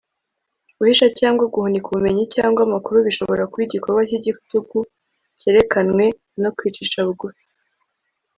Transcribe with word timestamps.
guhisha 0.77 1.07
cyangwa 1.19 1.43
guhunika 1.53 1.87
ubumenyi 1.89 2.23
cyangwa 2.35 2.59
amakuru 2.67 2.97
bishobora 3.07 3.47
kuba 3.49 3.63
igikorwa 3.67 4.01
cy'igitugu 4.09 4.77
cyerekanwe 5.39 6.05
no 6.41 6.49
kwicisha 6.57 6.97
bugufi 7.07 7.43